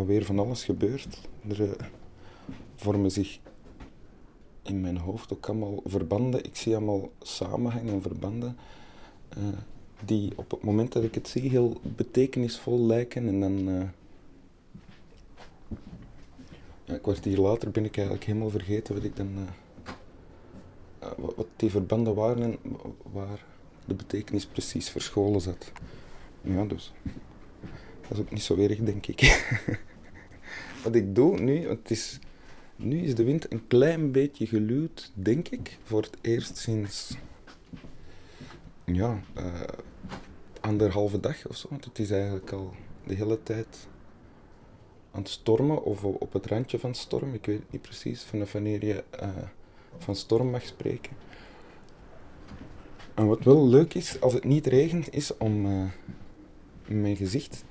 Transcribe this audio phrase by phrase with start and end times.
[0.00, 1.28] alweer van alles gebeurt.
[1.48, 1.86] Er eh,
[2.76, 3.38] vormen zich
[4.62, 6.44] in mijn hoofd ook allemaal verbanden.
[6.44, 8.56] Ik zie allemaal samenhangen en verbanden
[9.28, 9.42] eh,
[10.04, 13.28] die op het moment dat ik het zie heel betekenisvol lijken.
[13.28, 13.88] En dan eh,
[16.84, 19.48] een kwartier later ben ik eigenlijk helemaal vergeten wat ik dan...
[21.16, 22.58] wat die verbanden waren en
[23.12, 23.44] waar
[23.84, 25.72] de betekenis precies verscholen zat.
[26.40, 26.92] Ja, dus...
[28.08, 29.20] Dat is ook niet zo erg, denk ik.
[30.82, 32.18] wat ik doe nu, want het is...
[32.76, 37.16] Nu is de wind een klein beetje geluwd, denk ik, voor het eerst sinds
[38.84, 39.60] ja, eh,
[40.60, 41.66] anderhalve dag of zo.
[41.70, 42.74] Want het is eigenlijk al
[43.06, 43.88] de hele tijd
[45.10, 47.34] aan het stormen of op het randje van storm.
[47.34, 49.28] Ik weet niet precies vanaf wanneer je eh,
[49.98, 51.12] van storm mag spreken.
[53.14, 55.84] En wat wel leuk is, als het niet regent, is om eh,
[56.86, 57.64] mijn gezicht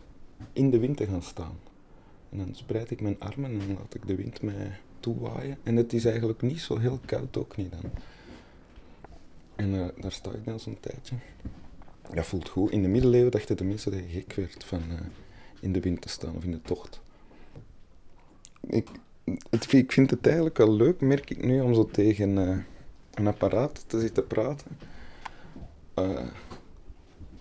[0.54, 1.60] in de wind te gaan staan.
[2.32, 5.58] En dan spreid ik mijn armen en laat ik de wind mij toewaaien.
[5.63, 7.91] En het is eigenlijk niet zo heel koud ook niet dan.
[9.55, 11.16] En eh, daar sta ik dan zo'n tijdje.
[12.13, 12.71] Dat voelt goed.
[12.71, 14.98] In de middeleeuwen dachten de mensen dat je gek werd van eh,
[15.60, 17.02] in de wind te staan of in de tocht.
[18.68, 18.88] Ik,
[19.49, 22.58] het, ik vind het eigenlijk wel leuk, merk ik nu, om zo tegen eh,
[23.14, 24.68] een apparaat te zitten praten.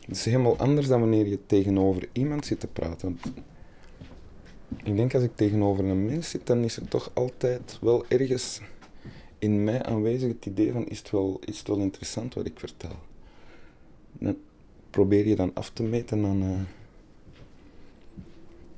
[0.01, 3.21] Het is helemaal anders dan wanneer je tegenover iemand zit te praten.
[4.77, 8.61] Ik denk als ik tegenover een mens zit, dan is er toch altijd wel ergens
[9.39, 12.97] in mij aanwezig het idee van is het wel, is wel interessant wat ik vertel.
[14.13, 14.37] Dan
[14.91, 16.61] probeer je dan af te meten aan eh,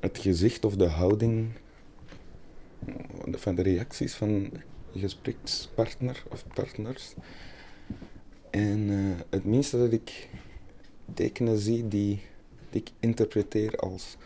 [0.01, 1.49] het gezicht of de houding
[3.31, 4.51] van de reacties van
[4.95, 7.15] gesprekspartner of partners.
[8.51, 10.29] En eh, het minste dat ik
[11.15, 12.21] tekenen zie die,
[12.71, 14.17] die ik interpreteer als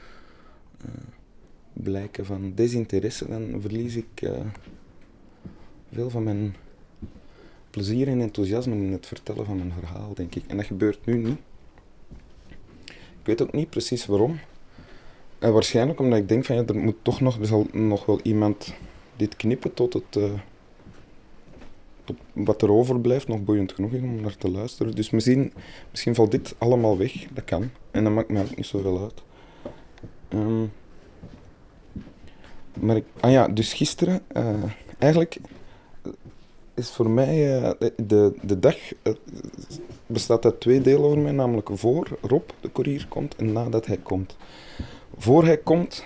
[0.80, 0.90] eh,
[1.74, 4.30] blijken van desinteresse, dan verlies ik eh,
[5.92, 6.54] veel van mijn
[7.70, 10.44] plezier en enthousiasme in het vertellen van mijn verhaal, denk ik.
[10.46, 11.38] En dat gebeurt nu niet.
[13.20, 14.38] Ik weet ook niet precies waarom.
[15.38, 18.20] En waarschijnlijk omdat ik denk van ja, er moet toch nog, er zal nog wel
[18.22, 18.74] iemand
[19.16, 20.16] dit knippen tot het.
[20.16, 20.32] eh,
[22.04, 24.94] tot wat er overblijft nog boeiend genoeg is om naar te luisteren.
[24.94, 25.52] Dus misschien,
[25.90, 27.70] misschien valt dit allemaal weg, dat kan.
[27.90, 29.22] En dat maakt mij ook niet zoveel uit.
[30.28, 30.64] Ehm,
[32.80, 34.62] maar ah ja, dus gisteren, eh,
[34.98, 35.36] eigenlijk
[36.74, 39.12] is voor mij eh, de, de dag eh,
[40.06, 43.96] bestaat uit twee delen voor mij, namelijk voor Rob, de courier, komt en nadat hij
[43.96, 44.36] komt.
[45.16, 46.04] Voor hij komt,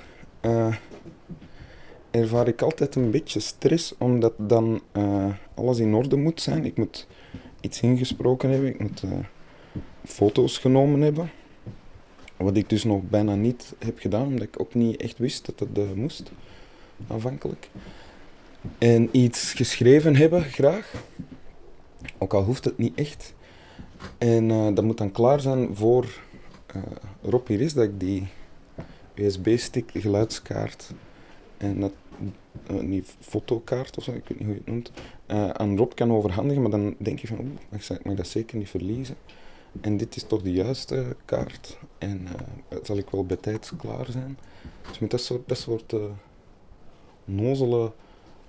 [2.11, 4.83] ervaar ik altijd een beetje stress, omdat dan
[5.55, 6.65] alles in orde moet zijn.
[6.65, 7.07] Ik moet
[7.61, 9.03] iets ingesproken hebben, ik moet
[10.05, 11.31] foto's genomen hebben.
[12.37, 15.69] Wat ik dus nog bijna niet heb gedaan, omdat ik ook niet echt wist dat
[15.73, 16.31] dat moest,
[17.07, 17.69] aanvankelijk.
[18.79, 20.93] En iets geschreven hebben, graag.
[22.19, 23.35] Ook al hoeft het niet echt.
[24.19, 26.21] En eh, dat moet dan klaar zijn voor
[26.67, 26.83] eh
[27.23, 28.27] Rob hier is, dat ik die
[29.15, 30.91] USB-stick, geluidskaart
[31.57, 31.93] en dat,
[32.67, 34.91] eh, die fotokaart of zo, ik weet niet hoe je het noemt,
[35.27, 36.63] eh, aan Rob kan overhandigen.
[36.63, 39.17] Maar dan denk je van, oeh, zal- ik mag dat zeker niet verliezen.
[39.81, 41.79] En dit is toch de juiste kaart.
[41.99, 42.27] En
[42.69, 44.39] eh, zal ik wel bij tijd klaar zijn.
[44.89, 46.01] Dus met dat soort, dat soort eh,
[47.29, 47.93] nozele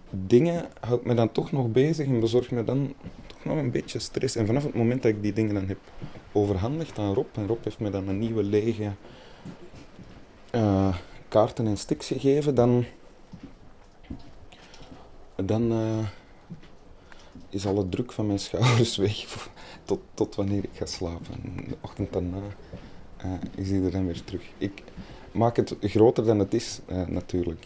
[0.10, 2.94] dingen houdt me dan toch nog bezig en bezorgt me dan
[3.28, 4.36] toch nog een beetje stress.
[4.36, 5.80] En vanaf het moment dat ik die dingen dan heb
[6.32, 8.92] overhandigd aan Rob, en Rob heeft me dan een nieuwe lege
[10.52, 10.96] eh,
[11.28, 12.86] kaarten en sticks gegeven, dan,
[15.36, 16.08] dan eh,
[17.50, 19.38] is alle druk van mijn schouders weg
[19.84, 21.34] tot, tot wanneer ik ga slapen.
[21.44, 22.42] En de ochtend daarna
[23.18, 24.44] eh, is die er dan weer terug.
[24.58, 24.84] Ik
[25.32, 27.66] maak het groter dan het is, natuurlijk.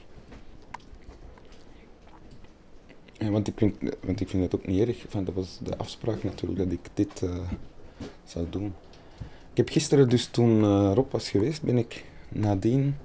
[3.24, 3.76] Ja, want, ik vind,
[4.06, 5.06] want ik vind het ook niet erg.
[5.08, 7.38] Dat was de afspraak natuurlijk, dat ik dit eh,
[8.26, 8.74] zou doen.
[9.52, 12.96] Ik heb gisteren dus toen eh, Rob was geweest, ben ik nadien...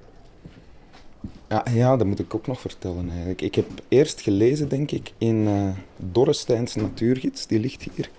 [1.49, 3.41] Ja, ja, dat moet ik ook nog vertellen eigenlijk.
[3.41, 7.47] Ik heb eerst gelezen, denk ik, in eh Dorresteins Natuurgids.
[7.47, 8.11] Die ligt hier.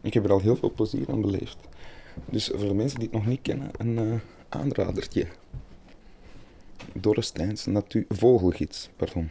[0.00, 1.56] Ik heb er al heel veel plezier aan beleefd.
[2.24, 5.26] Dus voor de mensen die het nog niet kennen, een aanradertje.
[6.92, 8.04] Dorresteins Natuur...
[8.08, 9.30] Vogelgids, pardon.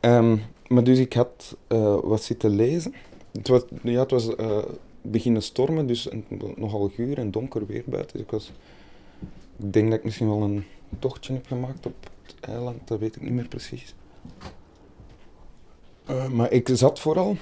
[0.00, 0.36] Ehm,
[0.68, 2.94] maar dus ik had eh, wat zitten lezen.
[3.32, 4.58] Het was, ja, het was eh,
[5.02, 6.08] beginnen stormen, dus
[6.56, 8.12] nogal guur en donker weer buiten.
[8.12, 8.52] Dus ik, was,
[9.56, 10.64] ik denk dat ik misschien wel een
[10.98, 13.94] tochtje heb gemaakt op het eiland, dat weet ik niet meer precies.
[16.04, 17.36] Eh, maar ik zat vooral.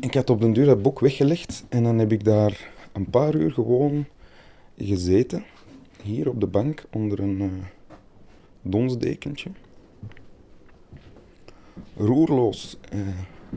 [0.00, 3.34] Ik had op den duur dat boek weggelegd en dan heb ik daar een paar
[3.34, 4.06] uur gewoon
[4.76, 5.44] gezeten,
[6.02, 7.62] hier op de bank onder een
[8.62, 9.50] donsdekentje.
[11.96, 13.00] Roerloos, uh,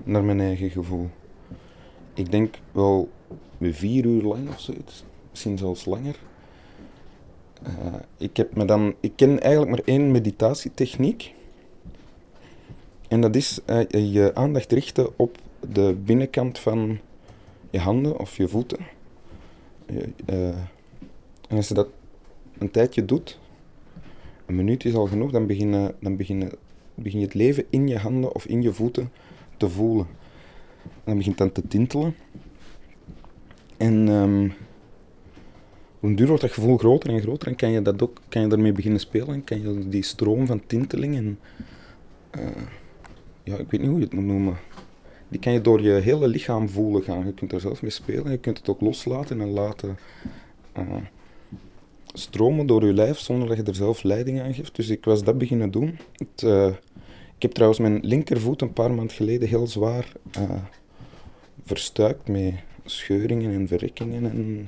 [0.03, 1.09] naar mijn eigen gevoel.
[2.13, 3.09] Ik denk wel
[3.61, 6.19] vier uur lang of zoiets, misschien zelfs langer.
[7.67, 11.33] Uh, ik, heb me dan, ik ken eigenlijk maar één meditatietechniek.
[13.07, 15.37] En dat is je aandacht richten op
[15.69, 16.99] de binnenkant van
[17.69, 18.79] je handen of je voeten.
[20.25, 21.87] en als je dat
[22.57, 23.39] een tijdje doet,
[24.45, 26.51] een minuut is al genoeg, dan, begin, dan begin,
[27.01, 29.11] begin je het leven in je handen of in je voeten
[29.57, 30.07] te voelen.
[30.83, 32.15] En dan begint dan te tintelen.
[33.77, 34.53] En um,
[35.99, 38.47] hoe duur wordt dat gevoel groter en groter en kan je, dat ook, kan je
[38.47, 41.39] daarmee beginnen spelen en kan je die stroom van tinteling en
[42.37, 42.45] uh,
[43.43, 44.57] ja, ik weet niet hoe je het moet noemen.
[45.29, 47.25] Die kan je door je hele lichaam voelen gaan.
[47.25, 48.31] Je kunt er zelf mee spelen.
[48.31, 49.97] Je kunt het ook loslaten en laten
[50.77, 50.95] uh,
[52.13, 54.75] stromen door je lijf zonder dat je er zelf leiding aan geeft.
[54.75, 55.97] Dus ik was dat beginnen doen.
[56.13, 56.73] Het, uh,
[57.39, 60.51] ik heb trouwens mijn linkervoet een paar maanden geleden heel zwaar uh,
[61.63, 62.53] verstuikt met
[62.85, 64.31] scheuringen en verrekkingen.
[64.31, 64.67] En,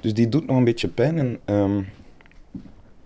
[0.00, 1.18] dus die doet nog een beetje pijn.
[1.18, 1.86] En, um,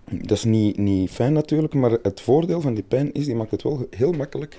[0.05, 3.51] dat is niet, niet fijn natuurlijk, maar het voordeel van die pijn is, die maakt
[3.51, 4.57] het wel heel makkelijk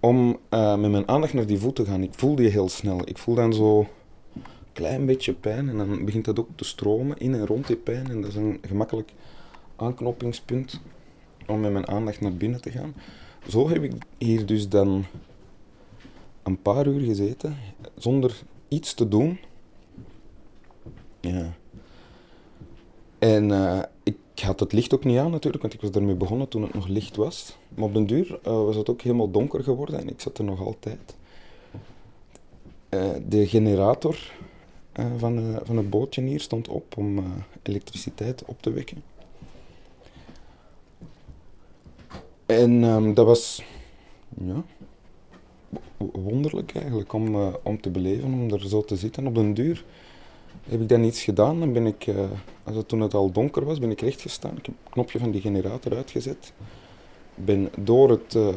[0.00, 2.02] om uh, met mijn aandacht naar die voet te gaan.
[2.02, 3.00] Ik voel die heel snel.
[3.04, 4.42] Ik voel dan zo een
[4.72, 8.10] klein beetje pijn en dan begint dat ook te stromen in en rond die pijn.
[8.10, 9.12] En dat is een gemakkelijk
[9.76, 10.80] aanknopingspunt
[11.46, 12.94] om met mijn aandacht naar binnen te gaan.
[13.48, 15.04] Zo heb ik hier dus dan
[16.42, 17.56] een paar uur gezeten
[17.96, 19.38] zonder iets te doen.
[21.20, 21.54] Ja.
[23.18, 26.48] En uh, ik had het licht ook niet aan natuurlijk, want ik was daarmee begonnen
[26.48, 27.56] toen het nog licht was.
[27.68, 30.44] Maar op den duur uh, was het ook helemaal donker geworden en ik zat er
[30.44, 31.16] nog altijd.
[32.90, 34.32] Uh, de generator
[35.16, 37.24] van, van het bootje hier stond op om
[37.62, 39.02] elektriciteit op te wekken.
[42.50, 43.62] En um, dat was
[44.44, 44.64] ja,
[45.96, 49.26] wonderlijk eigenlijk om, om te beleven, om er zo te zitten.
[49.26, 49.84] Op den duur
[50.68, 51.58] heb ik dan iets gedaan.
[51.58, 52.30] Dan ben ik, uh,
[52.64, 54.56] als het, toen het al donker was, ben ik recht gestaan.
[54.56, 56.52] Ik heb het knopje van die generator uitgezet.
[57.34, 58.48] Ben door het uh,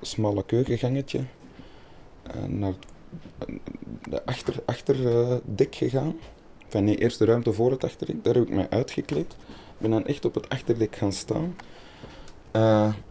[0.00, 1.20] smalle keukengangetje
[2.46, 2.74] naar
[4.08, 6.14] de achter, achterdek gegaan.
[6.68, 8.24] Van nee, eerst de ruimte voor het achterdek.
[8.24, 9.36] Daar heb ik mij uitgekleed.
[9.78, 11.54] Ben dan echt op het achterdek gaan staan.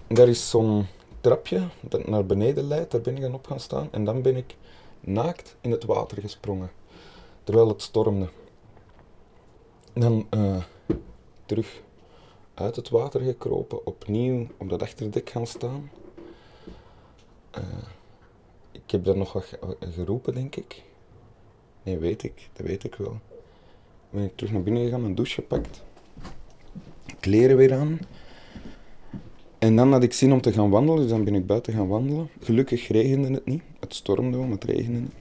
[0.07, 0.85] Daar is zo'n
[1.21, 2.91] trapje dat naar beneden leidt.
[2.91, 3.87] Daar ben ik op gaan staan.
[3.91, 4.55] En dan ben ik
[4.99, 6.71] naakt in het water gesprongen
[7.43, 8.29] terwijl het stormde.
[9.93, 10.63] Dan uh,
[11.45, 11.81] terug
[12.53, 15.91] uit het water gekropen, opnieuw op dat achterdek gaan staan.
[17.57, 17.63] Uh,
[18.71, 20.83] ik heb daar nog wat geroepen, denk ik.
[21.83, 23.19] Nee, weet ik, dat weet ik wel.
[24.09, 25.83] Ben ik terug naar binnen gegaan, een douche gepakt,
[27.19, 27.99] kleren weer aan.
[29.61, 31.87] En dan had ik zin om te gaan wandelen, dus dan ben ik buiten gaan
[31.87, 32.29] wandelen.
[32.39, 33.61] Gelukkig regende het niet.
[33.79, 35.11] Het stormde wel, maar het regende niet.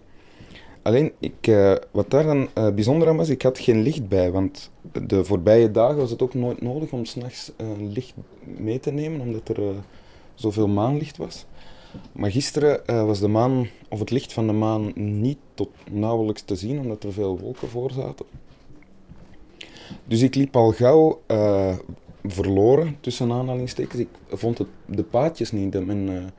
[0.83, 4.31] Alleen, ik, uh, wat daar dan uh, bijzonder aan was, ik had geen licht bij,
[4.31, 4.71] want
[5.07, 8.15] de voorbije dagen was het ook nooit nodig om s'nachts uh, licht
[8.45, 9.75] mee te nemen, omdat er
[10.35, 11.47] zoveel maanlicht was.
[12.13, 16.55] Maar gisteren was de maan, of het licht van de maan niet tot nauwelijks te
[16.55, 18.27] zien, omdat er veel wolken voor zaten.
[20.05, 21.21] Dus ik liep al gauw
[22.25, 24.01] verloren, tussen aanhalingstekens.
[24.01, 25.87] Ik vond het, de paadjes niet.
[25.87, 26.31] Mijn,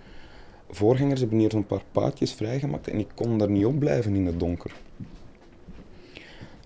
[0.71, 4.25] voorgangers hebben hier zo'n paar paadjes vrijgemaakt en ik kon daar niet op blijven in
[4.25, 4.71] het donker.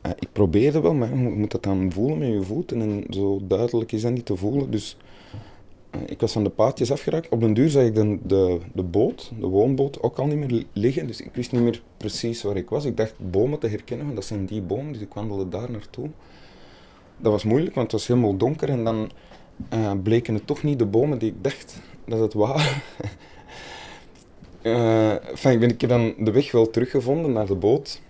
[0.05, 3.41] Uh, ik probeerde wel, maar je moet dat dan voelen met je voeten en zo
[3.47, 4.71] duidelijk is dat niet te voelen.
[4.71, 4.97] Dus
[5.95, 7.29] uh, ik was van de paadjes afgeraakt.
[7.29, 10.65] Op den duur zag ik de, de, de boot, de woonboot, ook al niet meer
[10.73, 11.07] liggen.
[11.07, 12.85] Dus ik wist niet meer precies waar ik was.
[12.85, 16.09] Ik dacht bomen te herkennen, dat zijn die bomen, dus ik wandelde daar naartoe.
[17.17, 19.11] Dat was moeilijk, want het was helemaal donker en dan
[19.73, 22.81] uh, bleken het toch niet de bomen die ik dacht dat het waren.
[24.65, 28.01] Uh, ik, ben, ik heb dan de weg wel teruggevonden naar de boot.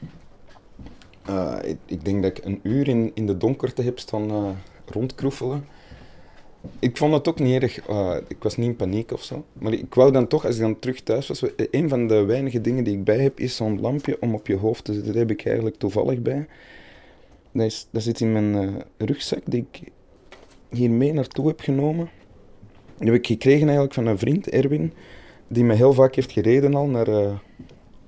[1.29, 5.67] Uh, ik, ik, denk dat ik een uur in, in de donkerte heb staan rondkroefelen.
[6.79, 7.77] Ik vond het ook niet erg.
[8.27, 9.45] ik was niet in paniek of zo.
[9.53, 11.43] Maar ik wou dan toch, als ik dan terug thuis was...
[11.71, 14.57] Een van de weinige dingen die ik bij heb, is zo'n lampje om op je
[14.57, 15.11] hoofd te zetten.
[15.11, 16.47] Dat heb ik eigenlijk toevallig bij.
[17.91, 19.91] Dat, zit in mijn rugzak, die ik
[20.69, 22.09] hier mee naartoe heb genomen.
[22.97, 24.93] Die heb ik gekregen eigenlijk van een vriend, Erwin
[25.47, 27.33] die me heel vaak heeft gereden al naar, uh,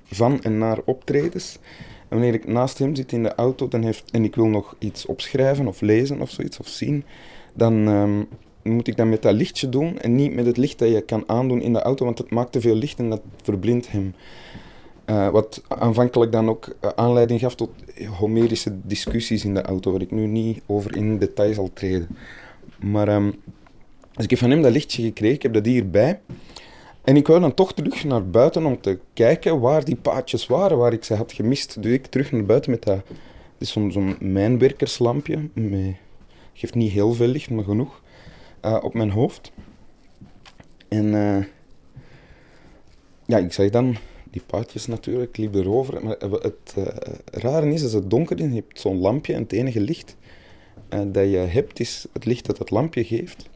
[0.03, 1.59] van en naar optredens.
[1.99, 4.75] En wanneer ik naast hem zit in de auto dan heeft, en ik wil nog
[4.79, 7.03] iets opschrijven of lezen of zoiets of zien,
[7.53, 8.27] dan um,
[8.63, 11.23] moet ik dat met dat lichtje doen en niet met het licht dat je kan
[11.27, 14.13] aandoen in de auto, want het maakt te veel licht en dat verblindt hem.
[15.09, 17.69] Uh, wat aanvankelijk dan ook aanleiding gaf tot
[18.19, 22.07] homerische discussies in de auto, waar ik nu niet over in detail zal treden.
[22.79, 23.35] Maar um,
[24.15, 26.19] ik heb van hem dat lichtje gekregen, ik heb dat hierbij.
[27.03, 30.77] En ik wou dan toch terug naar buiten om te kijken waar die paadjes waren,
[30.77, 31.81] waar ik ze had gemist.
[31.81, 33.03] Dus ik terug naar buiten met dat...
[33.59, 35.49] Zo'n mijnwerkerslampje.
[35.53, 35.95] Met,
[36.53, 38.01] geeft niet heel veel licht, maar genoeg.
[38.65, 39.51] Uh, op mijn hoofd.
[40.87, 41.05] En
[43.25, 43.95] ja, ik zag dan
[44.31, 46.05] die paadjes natuurlijk, liep erover.
[46.05, 46.85] Maar het uh,
[47.25, 50.15] rare is, als het donker is, je hebt zo'n lampje en het enige licht
[50.89, 53.49] dat je hebt is het licht dat het lampje geeft.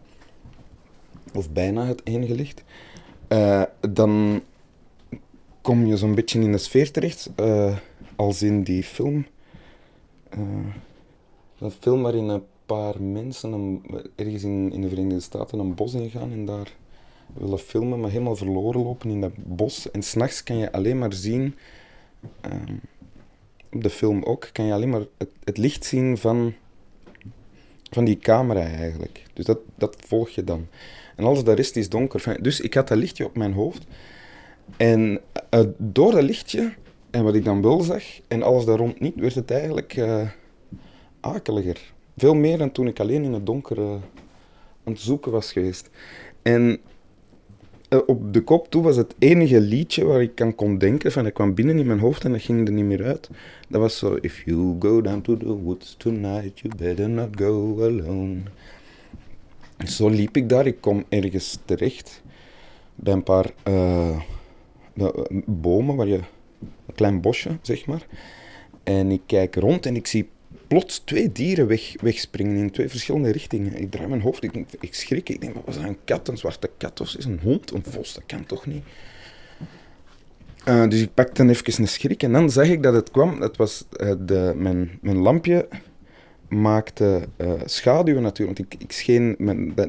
[1.33, 2.63] Of bijna het enige licht.
[3.29, 4.41] Uh, dan
[5.61, 7.77] kom je zo'n beetje in de sfeer terecht, uh,
[8.15, 9.25] als in die film.
[10.37, 10.75] Uh,
[11.59, 13.81] een film waarin een paar mensen
[14.15, 16.75] ergens in, in de Verenigde Staten een bos ingaan en daar
[17.33, 19.91] willen filmen, maar helemaal verloren lopen in dat bos.
[19.91, 21.55] En s'nachts kan je alleen maar zien,
[23.71, 26.53] op de film ook, kan je alleen maar het, het, licht zien van,
[27.89, 29.23] van die camera eigenlijk.
[29.33, 30.67] Dus dat, dat volg je dan.
[31.15, 32.37] En alles daar is, is donker.
[32.41, 33.85] Dus ik had dat lichtje op mijn hoofd.
[34.77, 35.21] En
[35.53, 36.73] uh, door dat lichtje,
[37.09, 40.29] en wat ik dan wel zag, en alles daar rond niet, werd het eigenlijk uh,
[41.19, 41.93] akeliger.
[42.17, 43.91] Veel meer dan toen ik alleen in het donker uh,
[44.83, 45.89] aan het zoeken was geweest.
[46.41, 46.79] En
[47.99, 51.11] op de kop toe was het enige liedje waar ik aan kon denken.
[51.11, 53.29] Van, dat kwam binnen in mijn hoofd en dat ging er niet meer uit.
[53.69, 57.83] Dat was zo: If you go down to the woods tonight, you better not go
[57.83, 58.37] alone.
[59.85, 60.65] Zo liep ik daar.
[60.65, 62.21] Ik kom ergens terecht
[62.95, 64.21] bij een paar uh,
[65.45, 66.19] bomen, waar je,
[66.59, 68.07] een klein bosje, zeg maar.
[68.83, 70.29] En ik kijk rond en ik zie
[70.71, 73.81] plots twee dieren weg, wegspringen in twee verschillende richtingen.
[73.81, 75.29] Ik draai mijn hoofd, ik, ik schrik.
[75.29, 77.83] Ik denk, wat was dat, een kat, een zwarte kat of is een hond, een
[77.89, 78.13] vos?
[78.13, 78.83] Dat kan toch niet?
[80.67, 83.41] Uh, dus ik pakte even een schrik en dan zag ik dat het kwam.
[83.41, 85.67] Het was uh, de, mijn, mijn lampje
[86.49, 88.57] maakte uh, schaduwen natuurlijk.
[88.57, 89.35] Want ik, ik scheen,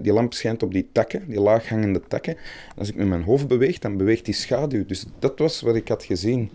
[0.02, 2.36] die lamp schijnt op die takken, die laaghangende takken.
[2.76, 4.86] Als ik met mijn hoofd beweeg, dan beweegt die schaduw.
[4.86, 6.50] Dus dat was wat ik had gezien.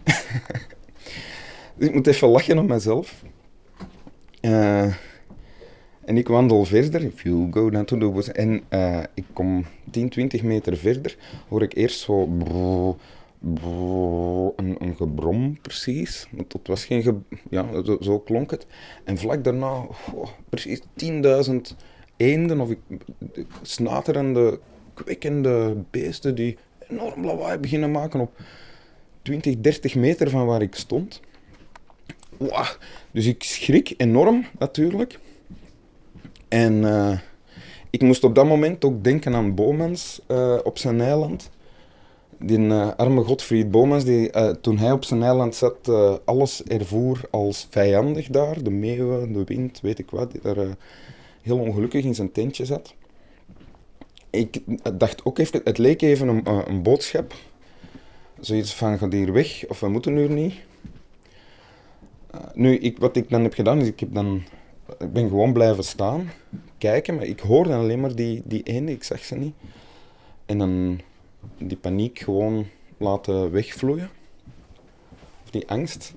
[1.77, 3.24] dus ik moet even lachen op mezelf.
[4.48, 4.94] Uh,
[6.06, 7.04] en ik wandel verder.
[7.04, 8.32] If you go down to the.
[8.32, 11.18] En uh, ik kom 10, 20 meter verder.
[11.48, 12.22] Hoor ik eerst zo
[14.56, 16.27] een, een gebrom precies.
[16.38, 17.16] Het was geen ge
[17.50, 17.66] ja,
[18.01, 18.66] zo, klonk het.
[19.04, 19.88] En vlak daarna,
[20.50, 21.56] precies 10.000
[22.18, 22.70] eenden of
[23.62, 24.60] snaterende,
[24.94, 26.58] kwekkende beesten die
[26.89, 28.42] enorm lawaai beginnen maken op
[29.22, 31.22] 20, 30 meter van waar ik stond.
[33.12, 35.20] Dus ik schrik enorm natuurlijk.
[36.48, 37.20] En uh,
[37.89, 41.50] ik moest op dat moment ook denken aan Bomans uh, op zijn eiland
[42.39, 44.29] die uh, arme Godfried Bomans, die,
[44.62, 45.91] toen hij op zijn eiland zat,
[46.25, 48.63] alles ervoer als vijandig daar.
[48.63, 50.75] De meeuwen, de wind, weet ik wat, die daar
[51.41, 52.94] heel ongelukkig in zijn tentje zat.
[54.29, 54.60] Ik
[54.98, 57.34] dacht ook even, het leek even een, een boodschap.
[58.39, 60.53] Zoiets van, ga hier weg, of we moeten nu niet.
[62.53, 64.44] Nu, ik, wat ik dan heb gedaan, is ik, heb dan,
[65.00, 66.29] ik ben gewoon blijven staan,
[66.77, 69.53] kijken, maar ik hoorde alleen maar die, die ene, ik zag ze niet.
[70.46, 71.00] En dan
[71.58, 72.65] die paniek gewoon
[72.98, 74.10] laten wegvloeien.
[75.44, 76.13] Of die angst.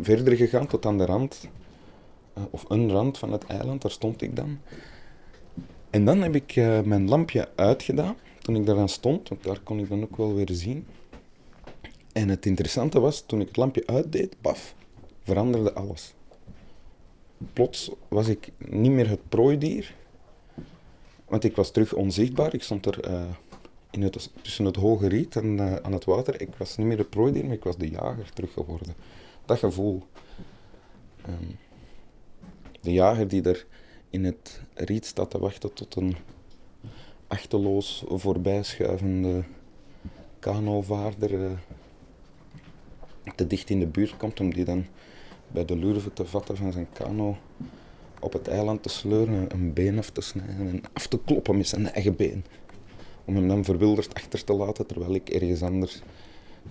[0.00, 1.48] Verder gegaan tot aan de rand,
[2.32, 4.58] eh, of een rand van het eiland, daar stond ik dan.
[5.90, 9.78] En dan heb ik uh, mijn lampje uitgedaan, toen ik daaraan stond, want daar kon
[9.78, 10.86] ik dan ook wel weer zien.
[12.12, 14.74] En het interessante was, toen ik het lampje uitdeed, paf,
[15.30, 16.14] veranderde alles.
[17.52, 19.94] Plots was ik niet meer het prooidier,
[21.24, 22.54] want ik was terug onzichtbaar.
[22.54, 23.22] Ik stond er uh,
[23.90, 26.96] in het, tussen het hoge riet en uh, aan het water, ik was niet meer
[26.96, 28.94] de prooidier, maar ik was de jager terug geworden.
[29.44, 30.02] Dat gevoel.
[31.28, 31.58] Um,
[32.80, 33.66] de jager die er
[34.10, 36.16] in het riet staat te wachten tot een
[37.26, 39.44] achteloos voorbijschuivende
[40.38, 41.50] kanovaarder uh,
[43.34, 44.86] te dicht in de buurt komt om die dan
[45.52, 47.36] bij de lurven te vatten van zijn kano
[48.20, 51.68] op het eiland te sleuren, een been af te snijden en af te kloppen met
[51.68, 52.44] zijn eigen been
[53.24, 56.02] om hem dan verwilderd achter te laten, terwijl ik ergens anders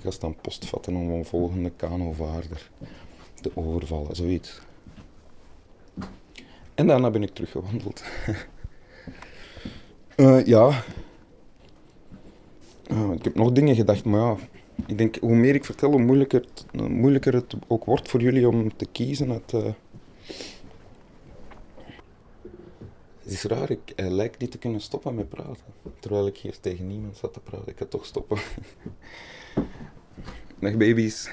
[0.02, 2.70] ga staan postvatten om een volgende kanovaarder
[3.42, 4.62] te overvallen, zoiets.
[6.76, 8.04] En daarna ben ik teruggewandeld.
[10.16, 10.84] uh, ja.
[12.92, 14.38] Uh, ik heb nog dingen gedacht, maar ja,
[14.88, 18.48] ik denk hoe meer ik vertel, hoe moeilijker het, moeilijker het ook wordt voor jullie
[18.48, 19.64] om te kiezen uh,
[23.20, 25.64] Het is raar, ik hij lijkt niet te kunnen stoppen met praten.
[26.00, 27.68] Terwijl ik hier tegen niemand zat te praten.
[27.68, 28.38] Ik ga toch stoppen.
[30.62, 31.30] Dag baby's.